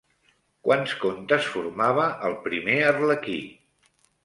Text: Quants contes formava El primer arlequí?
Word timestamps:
Quants 0.67 0.95
contes 1.03 1.51
formava 1.57 2.07
El 2.31 2.35
primer 2.49 2.81
arlequí? 2.95 3.39